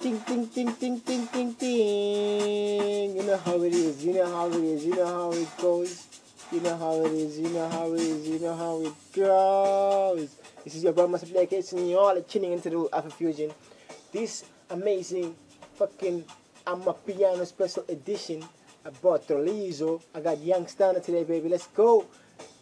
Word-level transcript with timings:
Ding, 0.00 0.16
ding, 0.26 0.46
ding, 0.46 0.72
ding, 0.80 0.98
ding, 1.00 1.26
ding, 1.26 1.52
ding. 1.52 3.16
You 3.16 3.22
know 3.22 3.36
how 3.36 3.60
it 3.60 3.74
is. 3.74 4.02
You 4.02 4.14
know 4.14 4.32
how 4.34 4.46
it 4.48 4.54
is. 4.54 4.86
You 4.86 4.94
know 4.94 5.06
how 5.06 5.32
it 5.32 5.48
goes. 5.58 6.06
You 6.50 6.60
know 6.62 6.76
how 6.78 7.04
it 7.04 7.12
is. 7.12 7.38
You 7.38 7.50
know 7.50 7.68
how 7.68 7.92
it 7.92 8.00
is. 8.00 8.26
You 8.26 8.38
know 8.38 8.56
how 8.56 8.80
it 8.80 8.94
goes. 9.12 10.36
This 10.64 10.76
is 10.76 10.84
your 10.84 10.94
brother 10.94 11.12
Master 11.12 11.26
Black 11.26 11.50
Hits, 11.50 11.72
and 11.72 11.86
you're 11.86 12.00
all 12.00 12.18
tuning 12.22 12.54
into 12.54 12.70
the 12.70 12.88
Alpha 12.94 13.10
Fusion. 13.10 13.52
This 14.10 14.46
amazing 14.70 15.36
fucking 15.74 16.24
amapiano 16.66 17.46
special 17.46 17.84
edition. 17.90 18.42
I 18.86 18.90
brought 19.02 19.28
Trolizo. 19.28 19.82
Oh. 19.82 20.02
I 20.14 20.22
got 20.22 20.38
Young 20.38 20.64
Stunna 20.64 21.04
today, 21.04 21.24
baby. 21.24 21.50
Let's 21.50 21.66
go. 21.66 22.06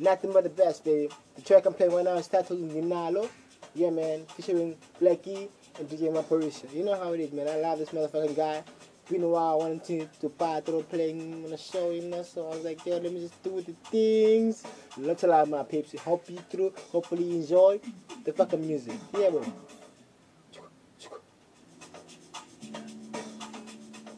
Nothing 0.00 0.32
but 0.32 0.43
the 0.43 0.50
best, 0.50 0.84
baby. 0.84 1.09
The 1.36 1.43
track 1.43 1.66
I'm 1.66 1.75
playing 1.75 1.93
right 1.93 2.05
now 2.05 2.14
is 2.14 2.27
titled 2.27 2.68
Ninalo. 2.68 3.29
Yeah, 3.77 3.91
man. 3.91 4.27
Featuring 4.34 4.77
Blackie 5.00 5.48
and 5.79 5.88
DJ 5.88 6.12
Maphorisa. 6.12 6.72
You 6.72 6.84
know 6.84 6.98
how 6.98 7.12
it 7.12 7.20
is, 7.20 7.32
man. 7.32 7.48
I 7.48 7.56
love 7.56 7.78
this 7.78 7.91
motherfucking 7.91 8.36
guy. 8.36 8.62
Been 9.09 9.23
a 9.23 9.28
while, 9.28 9.52
I 9.52 9.55
wanted 9.55 9.84
to, 9.84 10.06
to 10.20 10.28
Patro 10.28 10.82
playing 10.82 11.45
on 11.45 11.50
the 11.50 11.56
show, 11.56 11.91
you 11.91 12.02
know. 12.02 12.23
So 12.23 12.46
I 12.46 12.56
was 12.56 12.64
like, 12.64 12.84
yo, 12.84 12.98
let 12.98 13.12
me 13.12 13.20
just 13.20 13.42
do 13.42 13.60
the 13.62 13.73
things. 13.91 14.64
Lots 14.98 15.22
a 15.22 15.28
lot, 15.28 15.48
my 15.48 15.62
peeps. 15.62 15.98
Hope 16.00 16.28
you 16.28 16.38
through. 16.50 16.74
Hopefully 16.92 17.24
you 17.24 17.36
enjoy 17.36 17.80
the 18.24 18.33
fucking 18.33 18.66
music. 18.66 18.95
Yeah, 19.19 19.30
bro. 19.30 19.45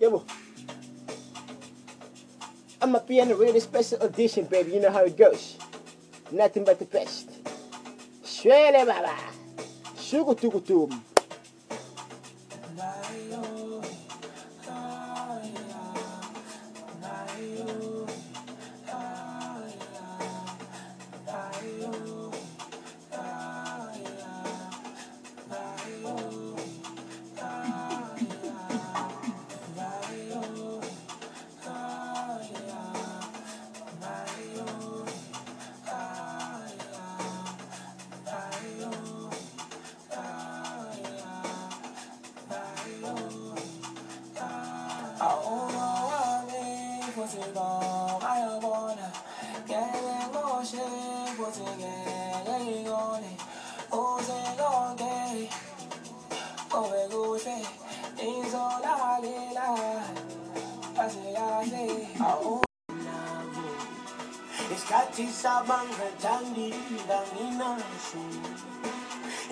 Yeah, 0.01 0.09
bro. 0.09 0.24
amapiano 2.80 3.38
really 3.38 3.60
special 3.60 4.01
edition, 4.02 4.46
baby. 4.46 4.73
You 4.73 4.80
know 4.80 4.90
how 4.90 5.04
it 5.04 5.16
goes. 5.16 5.56
Nothing 6.32 6.65
but 6.65 6.79
the 6.79 6.87
best. 6.87 7.29
Shwele 8.24 8.87
baba. 8.87 9.16
Shugutugutum. 9.96 11.09
Isikhathi 64.75 65.25
sabangajandi 65.41 66.66
nganginaso 67.06 68.22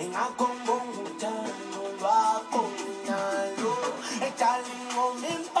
engakhongonga 0.03 0.99
uthando 1.07 1.83
lwakho 1.99 2.63
nalo 3.07 3.73
ejali 4.27 4.75
ngomimpatsho 4.91 5.58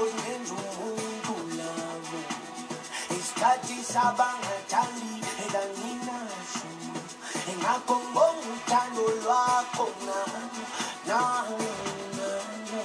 zenza 0.00 0.54
umuntu 0.56 1.34
labo 1.58 2.20
isikhathi 3.16 3.76
sabangajandi 3.92 5.12
nganginaso 5.48 6.68
engakhongonga 7.50 8.46
uthando 8.54 9.04
lwakho 9.22 9.86
nalo 10.06 10.42
nalo 11.08 11.68
nalo 12.16 12.82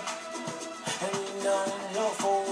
nalo 1.43 2.05
for 2.19 2.46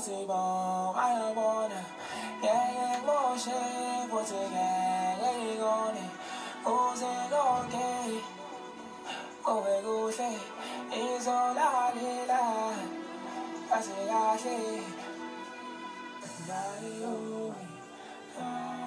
wami 0.00 0.16
futhi 0.16 0.26
bo 0.26 0.96
ayabona 0.96 1.80
ngeke 2.40 2.84
ngimoshe 2.88 3.58
futhi 4.10 4.40
ngeke 4.52 5.30
ngikone 5.40 6.04
uze 6.64 7.12
konke 7.30 7.88
kube 9.44 9.74
kuhle 9.84 10.30
izolalela 11.00 12.40
kahle. 13.68 13.98
Kahle 14.08 14.56
Nayo, 16.48 17.14
nayo, 18.38 18.79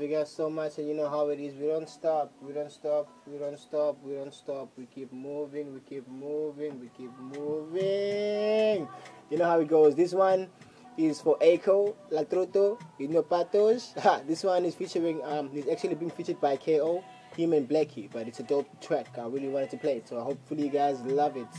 love 0.00 0.08
you 0.08 0.16
guys 0.16 0.30
so 0.30 0.48
much, 0.48 0.78
and 0.78 0.88
you 0.88 0.94
know 0.94 1.10
how 1.10 1.28
it 1.28 1.38
is. 1.38 1.54
We 1.56 1.66
don't 1.66 1.88
stop. 1.88 2.32
We 2.40 2.54
don't 2.54 2.72
stop. 2.72 3.06
We 3.26 3.36
don't 3.36 3.58
stop. 3.58 3.98
We 4.02 4.14
don't 4.14 4.32
stop. 4.32 4.70
We 4.78 4.86
keep 4.86 5.12
moving. 5.12 5.74
We 5.74 5.80
keep 5.80 6.08
moving. 6.08 6.80
We 6.80 6.88
keep 6.96 7.10
moving. 7.18 8.88
You 9.28 9.36
know 9.36 9.44
how 9.44 9.60
it 9.60 9.68
goes. 9.68 9.94
This 9.94 10.14
one 10.14 10.48
is 10.96 11.20
for 11.20 11.36
Echo 11.42 11.96
Latruto. 12.10 12.80
You 12.98 13.08
know 13.08 13.22
Patos. 13.22 13.92
This 14.26 14.42
one 14.42 14.64
is 14.64 14.74
featuring. 14.74 15.20
Um, 15.22 15.50
it's 15.52 15.68
actually 15.68 15.96
being 15.96 16.10
featured 16.10 16.40
by 16.40 16.56
KO, 16.56 17.04
him 17.36 17.52
and 17.52 17.68
Blackie. 17.68 18.08
But 18.10 18.26
it's 18.26 18.40
a 18.40 18.44
dope 18.44 18.80
track. 18.80 19.18
I 19.18 19.26
really 19.26 19.48
wanted 19.48 19.68
to 19.72 19.76
play 19.76 19.98
it, 19.98 20.08
so 20.08 20.18
hopefully 20.20 20.64
you 20.64 20.70
guys 20.70 20.98
love 21.02 21.36
it. 21.36 21.52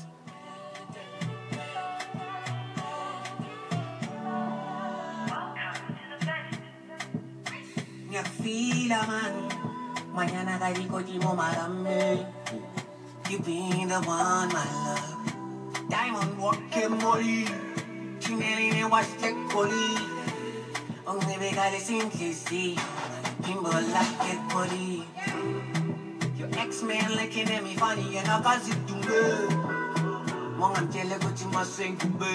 Ngiyakufila 8.41 9.07
man 9.07 9.33
Mañana 10.13 10.59
kalikoti 10.59 11.19
mo 11.21 11.35
marami 11.35 12.25
You 13.29 13.39
been 13.39 13.87
the 13.87 14.01
one 14.01 14.49
my 14.51 14.65
love. 14.83 15.89
Diamond 15.89 16.37
walking 16.37 16.97
molly 16.99 17.45
Chinelli 18.19 18.73
ne 18.73 18.85
wash 18.85 19.07
the 19.21 19.31
collie 19.49 19.97
Only 21.07 21.37
we 21.37 21.51
got 21.51 21.73
it 21.73 21.81
simplicity 21.81 22.77
Kimbo 23.43 23.69
like 23.69 24.25
it 24.33 24.41
body 24.49 25.05
Your 26.37 26.49
ex-man 26.57 27.11
looking 27.15 27.49
at 27.49 27.63
me 27.63 27.75
funny 27.75 28.17
and 28.17 28.27
I 28.27 28.41
got 28.41 28.67
it 28.67 28.87
to 28.87 28.95
me. 28.95 29.71
Mongantele 30.57 31.15
ukuthi 31.17 31.45
masengube 31.53 32.31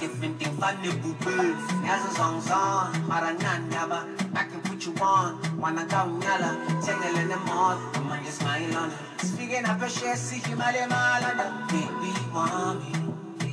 different 0.00 0.38
thing 0.38 0.52
funny 0.60 0.90
bube 1.00 1.56
Yazi 1.86 2.10
song 2.16 2.40
song 2.40 2.92
mara 3.08 3.32
nandaba 3.32 4.04
I 4.34 4.44
put 4.80 4.86
you 4.86 5.02
want. 5.02 5.58
wanna 5.58 5.84
ka 5.86 6.04
unyala 6.06 6.56
tengele 6.82 7.24
nemoto 7.28 8.00
manje 8.08 8.30
smile 8.30 8.76
on 8.76 8.90
Speaking 9.18 9.64
up 9.66 9.82
a 9.82 9.88
share 9.88 10.16
see 10.16 10.40
himale 10.40 10.86
malana 10.88 11.68
baby 11.68 12.12
want 12.34 12.80
me. 12.80 13.52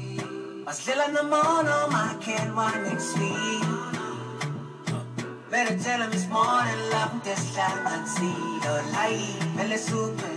Basidlela 0.65 1.07
nomono 1.15 1.91
I 1.91 2.17
can't 2.21 2.55
want 2.55 2.83
next 2.83 3.17
week 3.17 3.63
Better 5.51 5.77
tell 5.83 6.01
him 6.01 6.11
it's 6.11 6.27
morning 6.27 6.81
love 6.91 7.23
this 7.23 7.55
time 7.55 7.87
and 7.87 8.07
see 8.07 8.37
your 8.63 8.81
light. 8.93 9.39
Mele 9.55 9.77
supe 9.77 10.29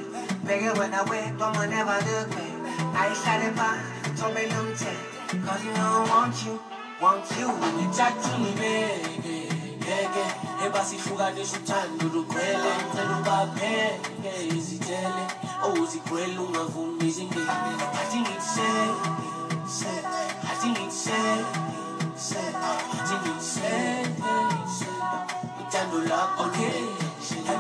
Bigger 0.47 0.75
when 0.75 0.95
I 0.95 1.03
wake, 1.11 1.39
don't 1.39 1.71
never 1.71 1.99
look 2.09 2.29
me. 2.37 2.49
I 2.95 3.13
it 3.47 3.55
back, 3.57 4.17
told 4.17 4.35
me 4.35 4.43
take 4.77 5.45
Cause 5.47 5.65
you 5.65 5.73
know 5.73 5.91
I 5.99 6.09
want 6.11 6.45
you, 6.45 6.59
want 7.01 7.31
you. 7.39 7.47
Ngithatha 7.47 8.35
ungibeke 8.37 9.40
ngeke 9.91 10.25
ebasihlukanisa 10.67 11.57
uthando 11.59 12.05
lukhwele 12.15 12.71
ngicela 12.79 13.15
ubapheke 13.21 14.33
izitele 14.57 15.25
owuzigwele 15.67 16.39
ungavumi 16.39 17.05
izingene 17.11 17.53
athi 18.01 18.19
ngikusheke 18.23 19.19
athi 20.51 20.67
ngikusheke 20.73 21.59
athi 22.99 23.15
ngikusheke 23.21 24.31
uthando 25.61 25.99
lakho 26.11 26.45
ke 26.55 26.71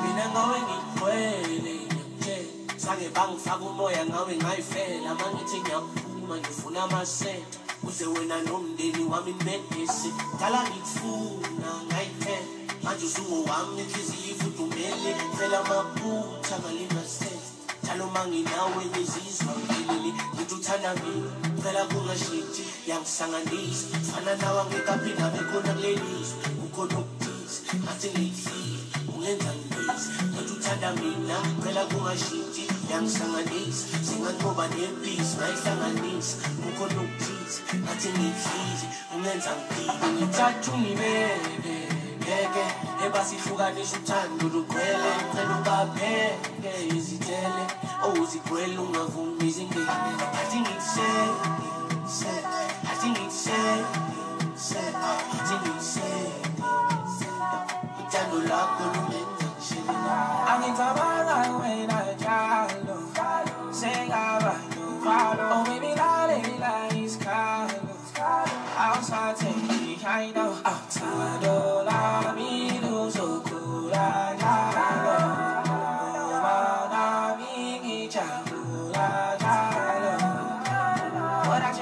mina 0.02 0.24
ngawe 0.32 0.58
ngigcwele 0.66 1.74
nje. 2.18 2.36
Sake 2.76 3.08
bangifaka 3.14 3.64
umoya 3.64 4.06
ngawe 4.06 4.36
ngayifela. 4.36 5.14
Mangithi 5.18 5.58
ngiyaphuma 5.60 6.36
ngifuna 6.38 6.82
amasenta 6.82 7.69
uze 7.88 8.06
wena 8.06 8.42
nomndeni 8.42 9.04
wami 9.10 9.32
nibedese 9.32 10.08
dala 10.40 10.60
ngikufuna 10.68 11.70
ngayiphela 11.86 12.46
manje 12.82 13.04
usungowami 13.06 13.82
inhliziyo 13.82 14.30
ifudumele 14.32 15.10
phela 15.36 15.58
amaphutha 15.64 16.54
ngalimasense 16.60 17.50
njalo 17.82 18.04
uma 18.06 18.22
nginawe 18.28 18.82
ngizizwa 18.90 19.52
ngilili 19.60 20.10
ngithi 20.34 20.54
uthanda 20.54 20.94
mina 21.00 21.30
phela 21.62 21.82
kungashintshi 21.90 22.64
yangisanganisa 22.88 23.86
fana 24.10 24.32
nawe 24.40 24.60
angekaphi 24.60 25.10
nabe 25.18 25.40
khona 25.48 25.72
kulelizwe 25.74 26.44
kukhona 26.60 26.96
okuthize 27.02 27.58
ngathi 27.82 28.08
ngiyihlile 28.12 28.80
ungenza 29.12 29.50
ngibizi 32.90 33.86
ngithi 33.90 34.14
uthanda 34.18 34.50
mina 34.50 34.50
phela 34.50 34.50
kungashintshi 34.50 34.52
yangisanganisa 34.52 34.54
singanqoba 34.58 34.64
nempisi 34.68 35.34
ngayihlanganisa 35.36 36.36
kukhona 36.62 37.00
okuthize 37.04 37.58
ngathi 37.82 38.08
ngiyihlile 38.16 38.86
ungenza 39.14 39.50
ngiphile 39.56 40.06
ngithatha 40.14 40.70
ungibeke 40.74 41.76
ngeke 42.20 42.64
ebasihlukanisa 43.06 43.96
uthando 43.98 44.44
lukhwele. 44.54 45.10
Ngicela 45.18 45.54
ubapheke 45.60 46.72
izitele 46.96 47.64
owuzigwele 48.06 48.78
oh, 48.78 48.84
ungavumi 48.84 49.44
izingene 49.48 49.92
athi 50.40 50.58
ngikusheke 50.62 51.46
athi 52.90 53.06
ngikusheke 53.12 53.98
athi 55.38 55.54
ngikusheke 55.60 55.79
I 70.12 70.32
no 70.32 70.60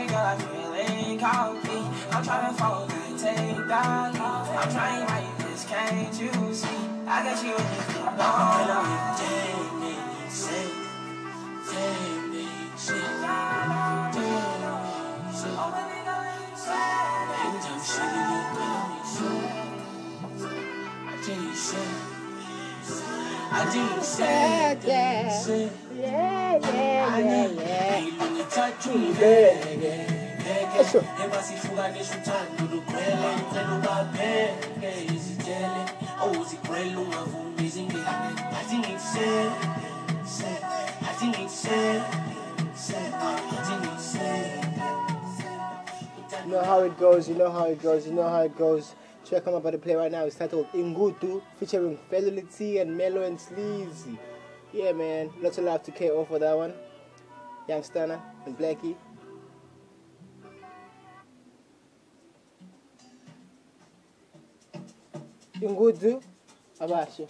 got 0.09 0.43
feeling 0.43 1.19
coffee 1.19 1.85
I'm 2.11 2.23
trying 2.23 2.55
to 2.55 2.61
fall 2.61 2.87
and 2.91 3.19
take 3.19 3.67
down 3.67 4.17
I'm 4.17 4.71
trying 4.73 5.07
like 5.07 5.39
this 5.39 5.65
can't 5.65 6.21
you 6.21 6.55
see. 6.55 6.69
I 7.07 7.23
got 7.25 7.43
you 7.43 7.53
in 7.53 7.57
your 7.57 7.85
feet 7.89 8.07
on 8.27 8.98
I 23.51 23.71
didn't 23.73 24.03
say, 24.05 24.79
yeah. 24.87 25.29
say, 25.31 25.71
Yeah, 25.99 26.59
yeah, 26.59 27.19
yeah, 27.19 27.49
yeah. 27.49 28.01
ngithatha 28.33 28.91
ungibeke 28.91 30.07
Eso. 30.81 30.99
ngeke 31.03 31.25
ebasihlukanisa 31.25 32.15
uthando 32.17 32.63
lukhwele 32.75 33.29
ngicela 33.37 33.73
ubapheke 33.79 34.91
izitele 35.15 35.83
oh, 36.23 36.27
owuzigwele 36.27 36.97
ungavumi 36.97 37.67
izingene 37.67 38.11
athi 38.59 38.77
ngikusheke 38.79 39.69
athi 41.11 41.27
ngikusheke 41.27 42.03
athi 43.59 43.73
ngikusheke 43.81 44.69
You 46.45 46.55
know 46.55 46.65
how 46.65 46.81
it 46.85 46.99
goes, 46.99 47.29
you 47.29 47.35
know 47.35 47.51
how 47.51 47.65
it 47.65 47.83
goes, 47.83 48.07
you 48.07 48.13
know 48.15 48.27
how 48.29 48.41
it 48.43 48.57
goes. 48.57 48.95
Check 49.29 49.47
I'm 49.47 49.55
about 49.55 49.73
to 49.73 49.79
play 49.79 49.95
right 49.95 50.11
now. 50.11 50.25
It's 50.25 50.37
titled 50.37 50.69
Ingudu, 50.73 51.43
featuring 51.59 51.99
Felicity 52.09 52.79
and 52.79 52.97
Mellow 52.97 53.25
and 53.25 53.39
Sleazy. 53.39 54.19
Yeah, 54.73 54.93
man. 54.93 55.31
Lots 55.43 55.59
of 55.59 55.65
love 55.65 55.83
to 55.83 55.93
KO 55.93 56.25
for 56.25 56.39
that 56.39 56.57
one. 56.57 56.73
Young 57.69 57.83
Stunna 57.83 58.23
and 58.47 58.57
Blackie. 58.57 58.97
Ingudu, 65.61 66.23
Abashi. 66.81 67.29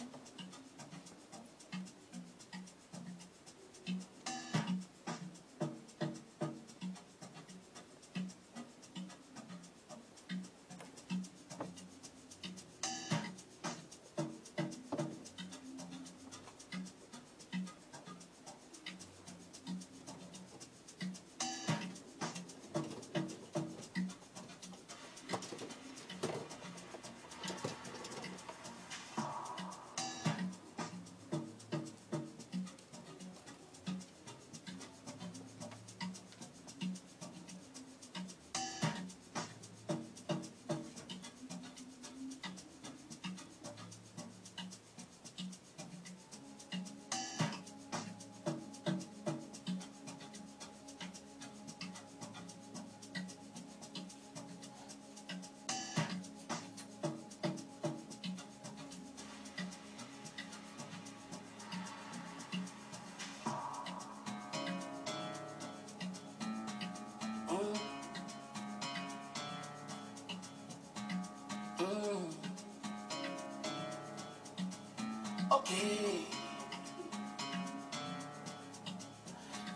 Okay. 75.50 76.28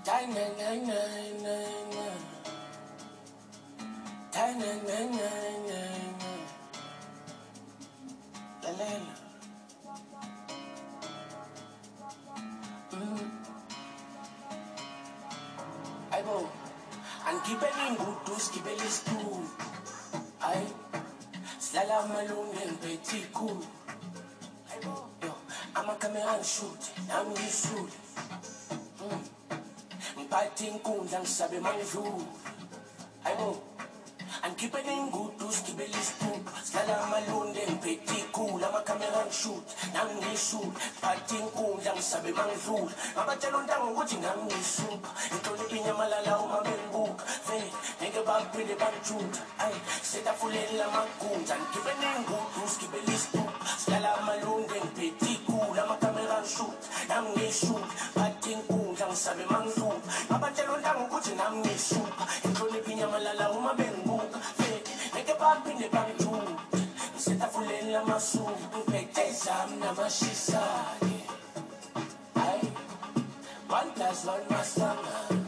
Die 0.04 0.26
na 0.28 0.44
na 0.58 0.70
na 0.84 1.00
na 1.40 1.56
na. 1.92 2.08
Die 4.32 4.52
ngishuthi, 26.42 26.90
nami 27.08 27.30
ngishule. 27.30 27.92
Mm. 29.00 29.22
Ngiphathe 30.18 30.66
inkundla 30.66 31.20
ngisabe 31.20 31.60
mangidlula. 31.60 32.26
Hayibo. 33.22 33.62
Angikhiphe 34.42 34.82
nengudu 34.82 35.52
sigibele 35.52 35.96
isitulo. 36.02 36.31
Silala 36.72 37.04
amalunde 37.04 37.60
ngiphethe 37.68 38.16
ikhulu, 38.18 38.64
amakamera 38.64 39.20
ngishuthi, 39.26 39.72
nami 39.92 40.14
ngishule. 40.14 40.72
Ngiphathe 40.72 41.36
inkundla 41.36 41.90
ngisabe 41.92 42.30
mangidlula. 42.32 42.94
Ngabatshela 43.12 43.56
untanga 43.58 43.86
ukuthi 43.92 44.16
ngishupha. 44.48 45.10
Inhlonipho 45.34 45.76
inyamalala 45.76 46.32
uma 46.40 46.64
bengibuka. 46.64 47.24
Vele 47.46 47.68
ngeke 48.00 48.20
baphinde 48.24 48.74
bangijuda. 48.80 49.40
Ayi, 49.60 49.78
setafuleni 50.00 50.78
lamagunja. 50.80 51.54
Ngikhiphe 51.60 51.92
nengudu 52.00 52.60
amalunde 54.16 54.76
ngiphethe 54.80 55.28
ikhulu, 55.36 55.76
amakamera 55.76 56.40
ngishuthi, 56.40 56.88
nami 57.08 57.28
ngishule. 57.36 57.84
Ngiphathe 57.84 58.50
inkundla 58.52 59.04
ngisabe 59.12 59.44
mangidlula. 59.52 60.00
Ngabatshela 60.28 60.72
untanga 60.72 61.04
ukuthi 61.04 61.32
nami 61.36 61.58
ngishupha. 61.60 62.24
Setafuleni 67.92 68.08
lamasuku. 68.08 68.78
Ngiphethe 68.78 69.32
zami 69.32 69.76
namashisa-ke. 69.76 71.16
Ayi, 72.34 72.68
one 73.68 73.90
plus 73.92 74.24
one 74.24 74.46
masangana. 74.48 75.46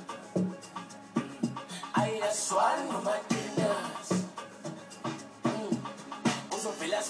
Ayi, 1.97 2.21
that's 2.21 2.53
one 2.53 2.89
noma 2.89 3.17
dinners. 3.29 4.11
Mm. 5.45 5.77
Uzovela 6.51 7.01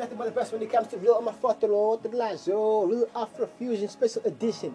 Nothing 0.00 0.16
but 0.16 0.24
the 0.24 0.30
best 0.30 0.50
when 0.50 0.62
it 0.62 0.72
comes 0.72 0.86
to 0.88 0.96
real 0.96 1.20
Amafatro, 1.20 2.00
Lazo, 2.14 2.86
real 2.86 3.06
Afro 3.14 3.46
Fusion 3.58 3.86
special 3.86 4.22
edition. 4.24 4.74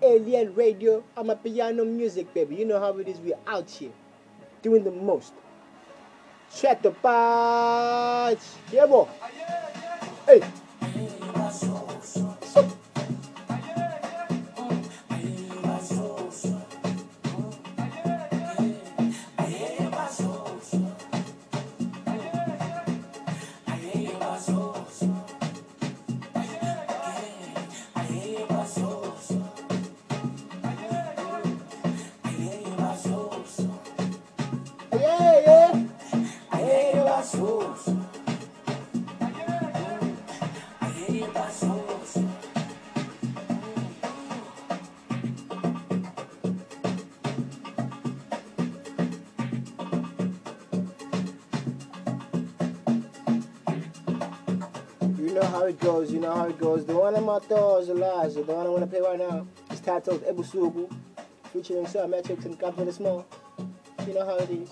Alien 0.00 0.54
Radio, 0.54 1.02
amapiano 1.16 1.84
music, 1.84 2.32
baby. 2.32 2.54
You 2.54 2.66
know 2.66 2.78
how 2.78 2.96
it 2.98 3.08
is, 3.08 3.18
we're 3.18 3.34
out 3.48 3.68
here 3.68 3.90
doing 4.62 4.84
the 4.84 4.92
most. 4.92 5.32
Check 6.54 6.80
the 6.80 6.92
patch. 6.92 8.38
Yeah, 8.70 8.86
boy. 8.86 9.08
Ah, 9.20 9.28
hey. 10.26 10.42
Goes, 55.82 56.12
you 56.12 56.20
know 56.20 56.32
how 56.32 56.44
it 56.44 56.58
goes. 56.60 56.86
The 56.86 56.94
one 56.94 57.16
I'm 57.16 57.28
out 57.28 57.48
there 57.48 57.80
is 57.80 57.88
Elijah. 57.88 58.44
The 58.44 58.52
one 58.52 58.66
I 58.66 58.70
want 58.70 58.82
to 58.82 58.86
play 58.86 59.00
right 59.00 59.18
now 59.18 59.44
is 59.68 59.80
titled 59.80 60.22
Ebusuku, 60.22 60.88
featuring 61.52 61.88
Sir 61.88 62.06
Metrics 62.06 62.44
and 62.44 62.56
Kabza 62.56 62.84
De 62.84 62.92
Small. 62.92 63.26
You 64.06 64.14
know 64.14 64.24
how 64.24 64.36
it 64.36 64.50
is. 64.50 64.71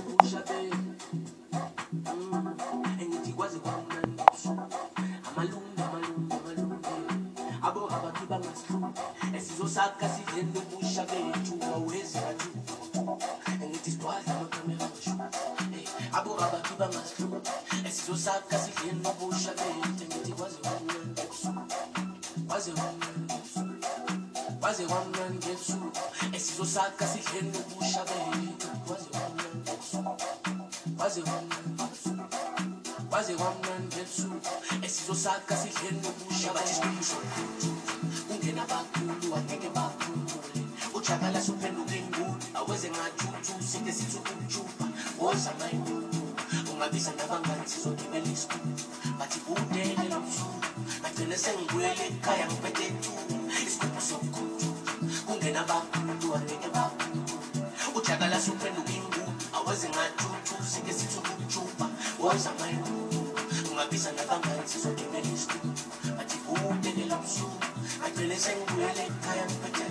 kwaze 33.09 33.33
kwamnandi 33.35 33.95
ebusuku 34.01 34.53
esizosaka 34.85 35.53
sidleni 35.61 36.07
ubusha 36.09 36.53
bathi 36.55 36.73
sikusho 36.79 37.19
kungena 38.27 38.63
bakhulu 38.71 39.27
angeke 39.37 39.69
bakhulule 39.75 40.61
ujakala 40.95 41.39
suphenduka 41.45 41.95
ingulu 42.01 42.35
aweze 42.57 42.89
ngathuthu 42.95 43.53
sike 43.69 43.91
sithi 43.97 44.17
ukujuba 44.21 44.85
woza 45.19 45.51
mayingulu 45.59 46.07
ungabiza 46.71 47.11
nabangani 47.17 47.67
sizogibela 47.71 48.29
isikhulu. 48.35 48.79
Bathi 49.19 49.39
budele 49.45 50.05
lo 50.11 50.19
msuku 50.23 50.59
ngagcine 51.01 51.37
sengibuyele 51.43 52.03
ekhaya 52.07 52.45
ngiphethe 52.47 52.85
etulo 52.89 53.35
isigubhu 53.65 54.01
sokukhuthu 54.07 54.69
kungena 55.27 55.61
bakhulu 55.69 56.27
angeke 56.37 56.69
bakhulule 56.75 57.35
ujakala 57.97 58.37
suphenduka 58.45 58.91
ingulu 59.85 59.99
aweze 59.99 59.99
ngathuthu 60.21 60.63
sike 60.63 60.93
sithi 60.93 61.17
ukujuba 61.17 61.85
woza 62.19 62.51
mayingulu 62.59 63.33
ungabiza 63.71 64.11
nabangani 64.11 64.67
sizogibela 64.67 65.29
isikhulu 65.35 65.73
bathi 66.17 66.37
budele 66.45 67.05
lo 67.09 67.17
msuku 67.23 67.65
ngagcine 67.99 68.35
sengibuyele 68.43 69.01
ekhaya 69.09 69.45
ngiphethe 69.45 69.85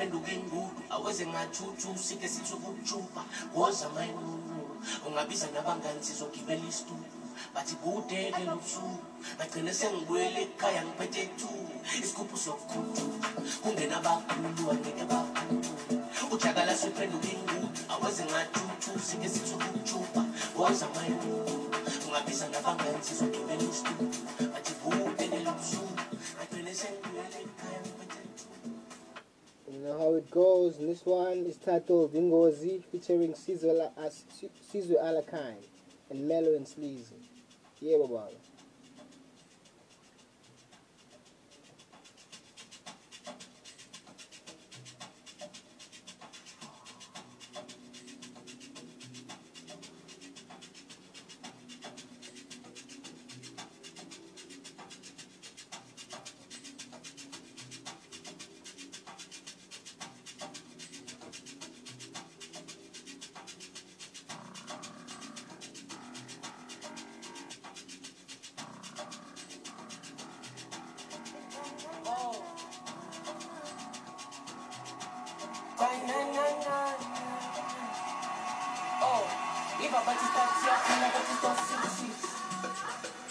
ujakala 0.00 0.08
suphenduka 0.08 0.32
ingulu 0.32 0.70
aweze 0.90 1.26
ngathuthu 1.26 1.98
sike 1.98 2.28
sithi 2.28 2.54
ukujuba 2.54 3.24
woza 3.54 3.88
mayinunu 3.88 4.80
ungabiza 5.06 5.46
nabangani 5.54 6.02
sizogibela 6.02 6.68
isitulo 6.68 7.04
bathi 7.54 7.74
budele 7.82 8.44
lobusuku 8.46 9.04
ngagcine 9.36 9.72
sengibuyele 9.72 10.40
ekhaya 10.42 10.82
ngiphethe 10.84 11.20
etulo 11.26 11.74
isigubhu 12.00 12.36
sokukhuthuka 12.44 13.28
kungena 13.62 13.96
abakhulu 14.00 14.70
angeke 14.72 15.04
baphumule 15.10 15.70
ujakala 16.32 16.72
suphenduka 16.80 17.28
ingulu 17.36 17.68
aweze 17.92 18.24
ngathuthu 18.24 18.90
sike 19.06 19.28
sithi 19.28 19.52
ukujuba 19.54 20.22
woza 20.56 20.86
mayinunu 20.94 21.56
ungabiza 22.06 22.48
nabangani 22.48 23.00
sizogibela 23.06 23.64
isitulo 23.70 24.08
bathi 24.52 24.72
budele 24.80 25.09
You 29.80 29.86
know 29.86 29.98
how 29.98 30.12
it 30.12 30.30
goes. 30.30 30.76
And 30.76 30.90
this 30.90 31.06
one 31.06 31.46
is 31.46 31.56
titled 31.56 32.12
Dingozi 32.12 32.84
featuring 32.92 33.34
Caesar 33.34 33.68
Ala- 33.70 33.92
As- 33.96 34.26
Alakine 34.74 35.64
and 36.10 36.28
Mellow 36.28 36.54
and 36.54 36.68
Sleazy. 36.68 37.14
Yeah, 37.80 37.96
Baba. 37.96 38.28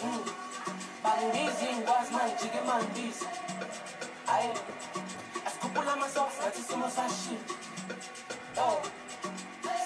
Mm. 0.04 0.24
Manjike 2.12 2.62
mandizi. 2.68 3.26
Ayi, 4.28 4.50
asikhuphula 5.46 5.94
amasokisi 5.94 6.40
ngathi 6.42 6.62
isimo 6.62 6.90
sashintsa. 6.90 7.54
Oh, 8.62 8.82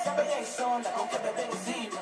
sebeyayisonda 0.04 0.90
konke 0.92 1.18
bebengizima. 1.24 2.00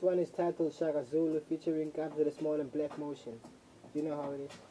one 0.00 0.18
is 0.18 0.30
titled 0.30 0.74
Shaka 0.74 1.04
Zulu 1.04 1.40
featuring 1.48 1.90
the 2.24 2.30
Small 2.30 2.60
and 2.60 2.72
Black 2.72 2.98
Motion. 2.98 3.40
You 3.94 4.02
know 4.02 4.20
how 4.20 4.32
it 4.32 4.40
is. 4.40 4.65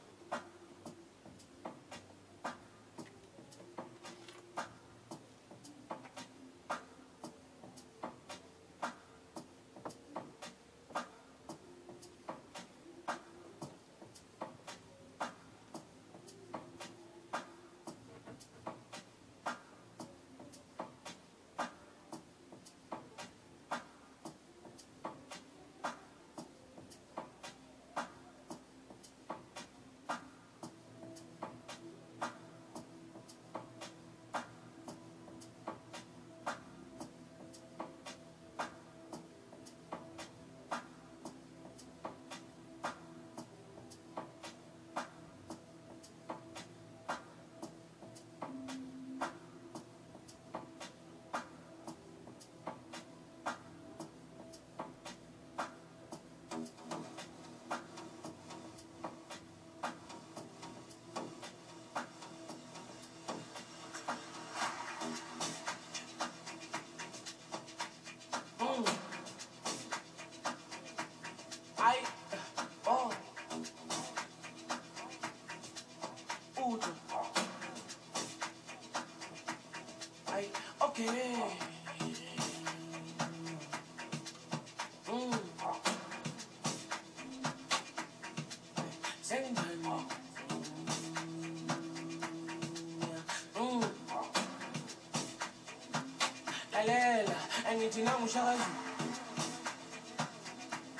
Lalela 97.76 97.84
angithi 97.84 98.02
namushakazi 98.02 98.72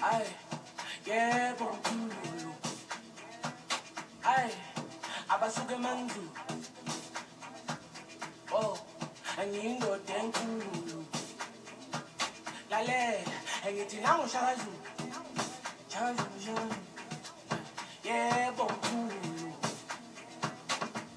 ay 0.04 0.26
yebo 1.06 1.66
mkhulu. 1.74 2.54
Ay 4.24 4.52
abasuke 5.30 5.76
mandlu 5.76 6.30
oh 8.52 8.78
angiyindoda 9.40 10.16
enkulu. 10.16 11.06
Lalela 12.70 13.32
angithi 13.68 13.98
namushakazi 14.02 14.72
shakazi 15.88 16.24
shakazi 16.46 16.80
yebo 18.04 18.64
mkhulu. 18.64 19.54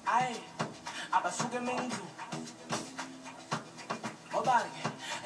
Ay 0.05 0.35
abasuke 1.11 1.59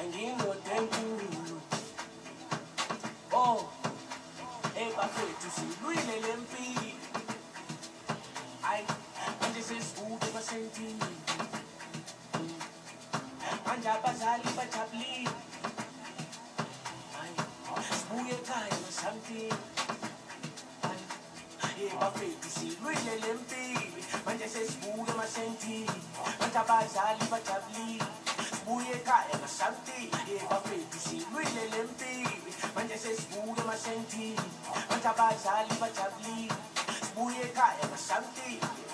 mendlu 0.04 0.10
ngoba-ke 0.10 0.10
ngiyindoda 0.10 0.72
enkulu 0.76 1.60
oh 3.32 3.72
hey 4.74 4.92
bafethu 4.96 5.48
silwile 5.56 6.20
le 6.20 6.36
mpilo 6.36 6.92
hayi 8.62 8.84
manje 9.40 9.62
sesikude 9.62 10.26
emasentini 10.26 11.10
manje 13.66 13.88
abazali 13.88 14.48
bajabulile 14.56 15.30
hayi 17.16 17.36
sibuye 17.98 18.34
ekhaya 18.34 18.76
nosamthini 18.86 19.54
Hey 21.76 21.90
bafethu 22.00 22.48
silwile 22.50 23.16
le 23.22 23.34
mpilo 23.34 23.80
manje 24.26 24.48
sesibuke 24.48 25.10
emasentini 25.10 26.00
manje 26.40 26.58
abazali 26.58 27.24
bajabulile 27.30 28.23
sibuye 28.64 28.90
ekhaya 28.96 29.36
nosamthini 29.42 30.10
Hey 30.26 30.40
bafethu 30.50 30.98
silwile 31.08 31.64
le 31.72 31.82
mpilo 31.82 32.30
manje 32.74 32.96
sesibuke 32.98 33.60
emasentini 33.60 34.40
manje 34.90 35.08
abazali 35.08 35.74
bajabulile. 35.80 36.54
Sibuye 37.04 37.40
ekhaya 37.48 37.84
nosamthini 37.92 38.60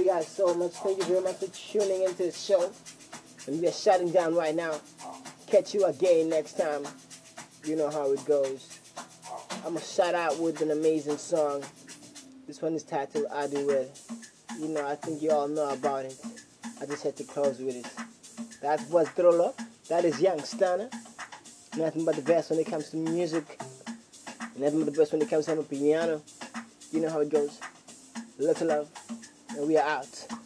you 0.00 0.06
guys 0.06 0.26
so 0.26 0.54
much. 0.54 0.72
Thank 0.72 0.98
you 0.98 1.04
very 1.04 1.20
much 1.20 1.36
for 1.36 1.46
tuning 1.48 2.04
into 2.04 2.24
the 2.24 2.32
show. 2.32 2.72
And 3.46 3.60
we 3.60 3.68
are 3.68 3.72
shutting 3.72 4.10
down 4.10 4.34
right 4.34 4.54
now. 4.54 4.80
Catch 5.46 5.74
you 5.74 5.84
again 5.84 6.30
next 6.30 6.56
time. 6.56 6.84
You 7.64 7.76
know 7.76 7.90
how 7.90 8.10
it 8.12 8.24
goes. 8.24 8.78
I'm 9.64 9.74
gonna 9.74 9.80
shout 9.80 10.14
out 10.14 10.38
with 10.38 10.62
an 10.62 10.70
amazing 10.70 11.18
song. 11.18 11.62
This 12.46 12.62
one 12.62 12.74
is 12.74 12.82
titled 12.82 13.26
I 13.32 13.46
Do 13.46 13.68
It. 13.68 14.00
You 14.58 14.68
know, 14.68 14.86
I 14.86 14.94
think 14.94 15.20
you 15.20 15.32
all 15.32 15.48
know 15.48 15.68
about 15.68 16.06
it. 16.06 16.18
I 16.80 16.86
just 16.86 17.02
had 17.02 17.16
to 17.16 17.24
close 17.24 17.58
with 17.58 17.76
it. 17.76 17.86
That 18.62 18.80
was 18.88 19.06
Trollo. 19.08 19.54
That 19.88 20.04
is 20.04 20.20
Young 20.20 20.38
Stunna. 20.38 20.90
Nothing 21.76 22.04
but 22.06 22.16
the 22.16 22.22
best 22.22 22.50
when 22.50 22.58
it 22.58 22.66
comes 22.66 22.90
to 22.90 22.96
music. 22.96 23.60
Nothing 24.56 24.84
but 24.84 24.92
the 24.92 24.98
best 24.98 25.12
when 25.12 25.20
it 25.20 25.28
comes 25.28 25.46
to 25.46 25.56
piano. 25.62 26.22
You 26.90 27.00
know 27.00 27.10
how 27.10 27.20
it 27.20 27.28
goes. 27.28 27.60
Lots 28.38 28.62
of 28.62 28.68
love. 28.68 28.99
And 29.56 29.66
we 29.66 29.76
are 29.76 29.86
out. 29.86 30.39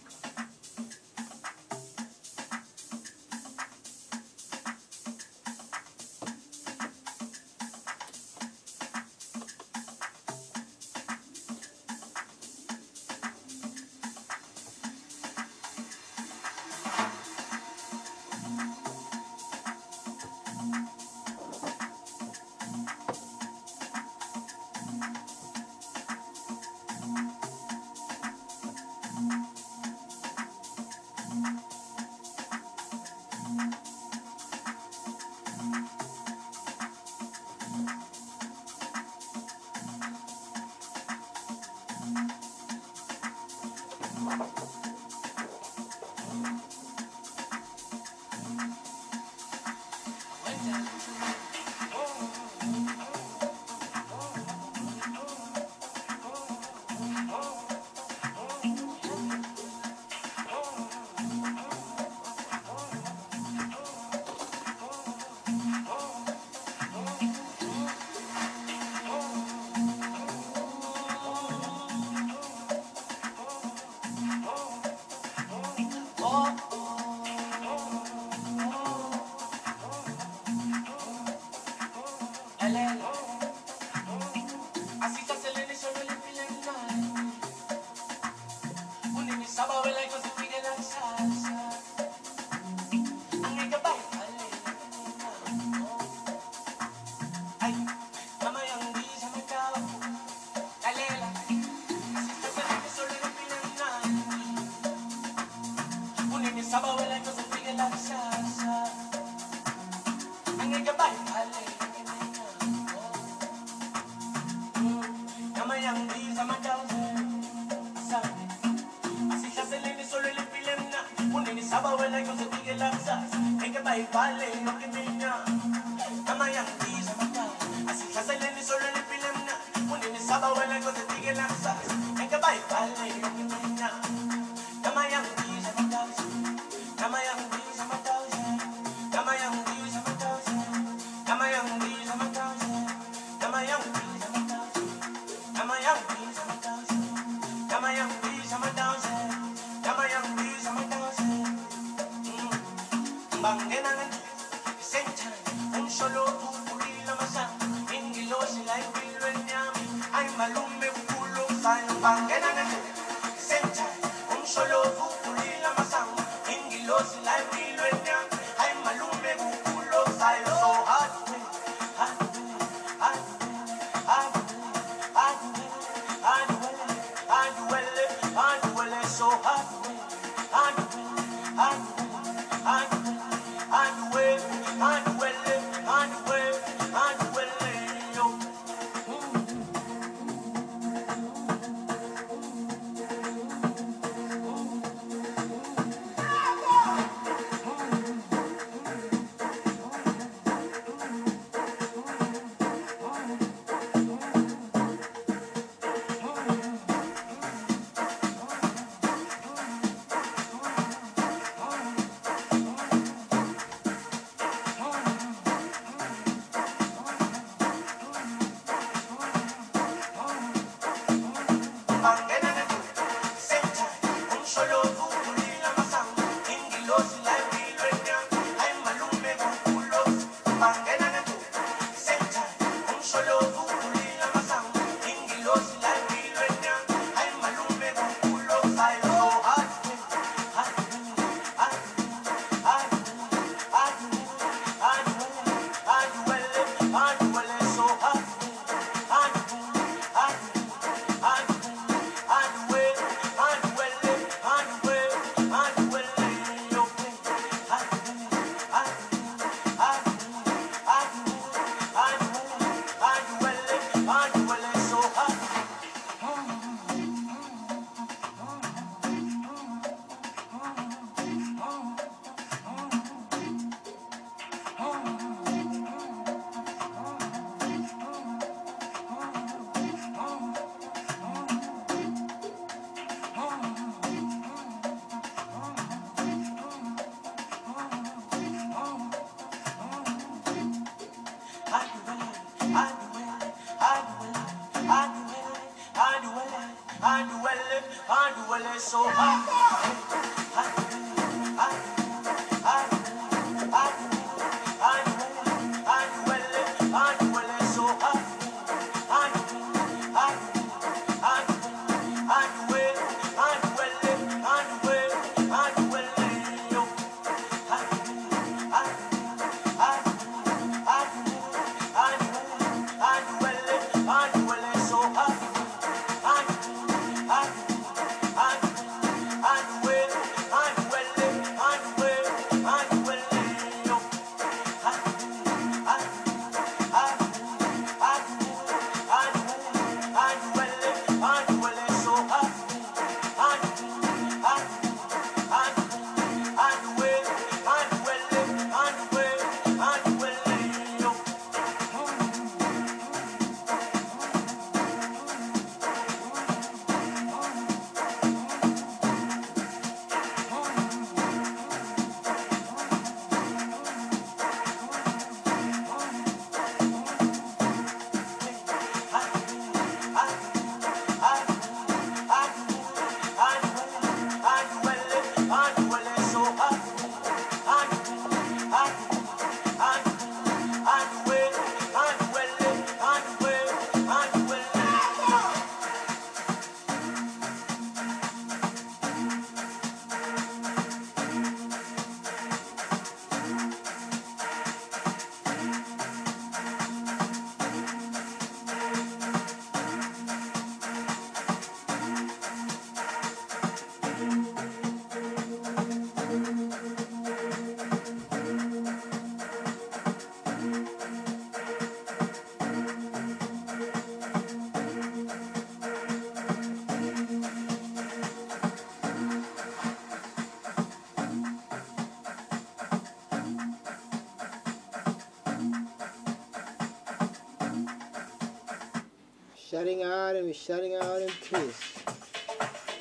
Shutting 429.74 430.04
out 430.04 430.36
and 430.36 430.46
we're 430.46 430.54
shutting 430.54 430.94
out 430.94 431.20
in 431.20 431.26
peace. 431.26 432.04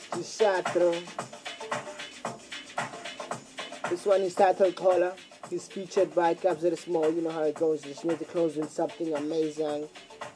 Chisatro. 0.09 0.91
This 3.91 4.03
one 4.07 4.21
is 4.21 4.33
titled 4.33 4.75
Caller. 4.75 5.13
He's 5.51 5.67
featured 5.67 6.15
by 6.15 6.33
De 6.33 6.75
Small. 6.75 7.13
You 7.13 7.21
know 7.21 7.29
how 7.29 7.43
it 7.43 7.53
goes. 7.53 7.83
Just 7.83 8.05
need 8.05 8.17
to 8.17 8.25
close 8.25 8.55
with 8.55 8.71
something 8.71 9.13
amazing. 9.13 9.87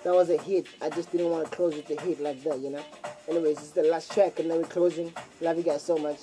That 0.03 0.13
was 0.13 0.29
a 0.29 0.37
hit. 0.37 0.67
I 0.79 0.91
just 0.91 1.11
didn't 1.11 1.31
want 1.31 1.49
to 1.49 1.57
close 1.57 1.73
with 1.73 1.89
a 1.89 1.99
hit 1.99 2.19
like 2.19 2.43
that, 2.43 2.59
you 2.59 2.69
know. 2.69 2.83
Anyways, 3.27 3.55
this 3.55 3.65
is 3.69 3.71
the 3.71 3.81
last 3.85 4.11
track 4.11 4.39
and 4.39 4.51
then 4.51 4.59
we're 4.59 4.67
closing. 4.67 5.11
Love 5.41 5.57
you 5.57 5.63
guys 5.63 5.81
so 5.81 5.97
much. 5.97 6.19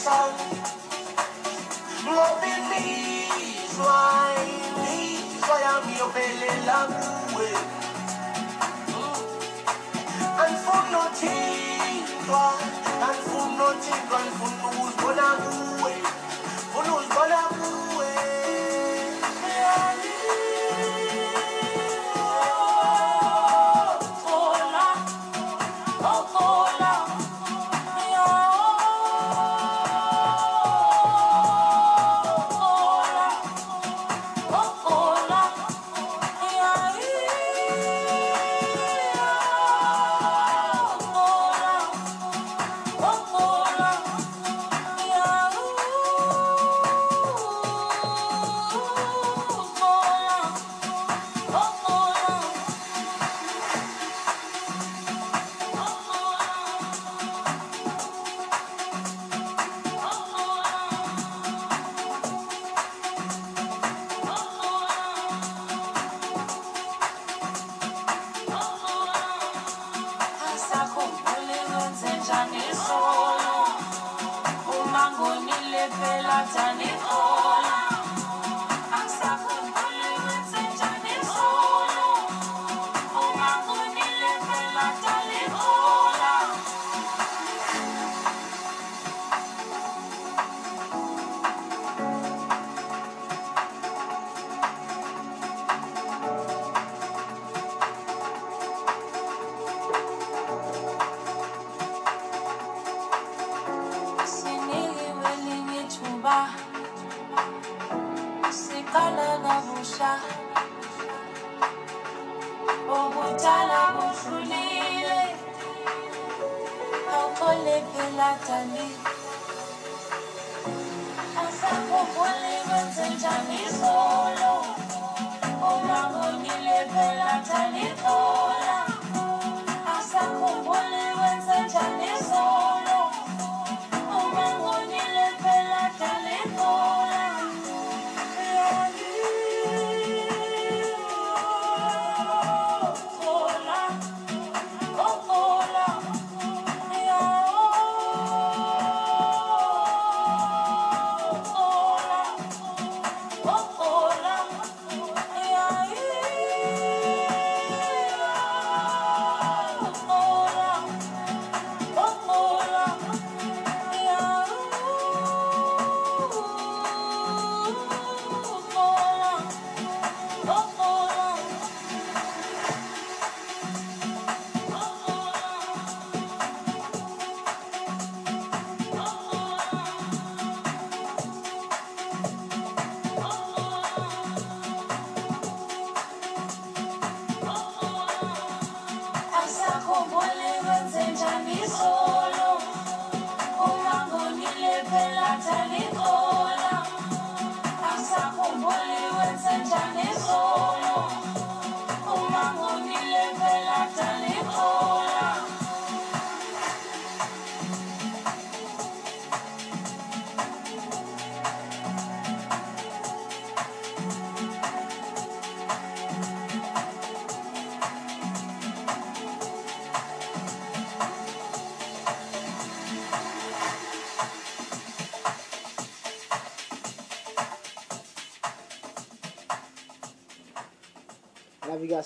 Sithandwa 0.00 0.04
sami 0.04 0.60
Ngoba 2.04 2.46
imizwa 2.56 3.98
imizwa 4.44 5.56
yami 5.64 5.92
yophelela 5.98 6.78
kuwe 6.86 7.48
Angifuni 10.42 10.90
nothintwa 10.92 12.42
Angifuni 13.06 13.56
nothintwa 13.58 14.18
Ngifuna 14.20 14.49
ukuzibona 14.49 14.49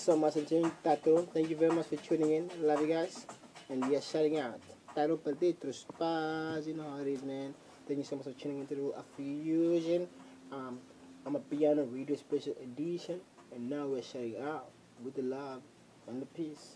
so 0.05 0.15
much 0.15 0.35
tuning 0.35 0.71
Tato. 0.83 1.23
Thank 1.33 1.49
you 1.49 1.55
very 1.57 1.73
much 1.73 1.87
for 1.87 1.95
tuning 1.95 2.31
in. 2.31 2.49
Love 2.61 2.79
you 2.79 2.93
guys. 2.93 3.25
And 3.69 3.89
we 3.89 3.95
are 3.95 4.01
shutting 4.01 4.37
out. 4.37 4.61
Tato 4.93 5.17
Potatoes 5.17 5.83
Spaz, 5.89 6.67
you 6.67 6.75
know 6.75 6.87
how 6.87 6.97
it 7.01 7.07
is, 7.07 7.23
man. 7.23 7.55
Thank 7.87 7.97
you 7.97 8.03
so 8.03 8.15
much 8.17 8.25
for 8.25 8.33
tuning 8.33 8.59
into 8.59 8.75
the 8.75 9.03
Fusion. 9.17 10.07
Um, 10.51 10.77
amapiano 11.25 11.91
radio 11.91 12.15
special 12.17 12.55
edition. 12.61 13.19
And 13.51 13.67
now 13.67 13.87
we're 13.87 14.03
shutting 14.03 14.35
out 14.37 14.69
with 15.03 15.15
the 15.15 15.23
love 15.23 15.63
and 16.07 16.21
the 16.21 16.27
peace. 16.27 16.75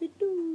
Doo-doo. 0.00 0.49